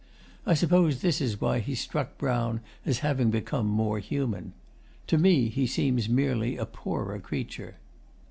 [0.47, 4.53] I suppose this is why he struck Brown as having become 'more human.'
[5.05, 7.75] To me he seems merely a poorer creature.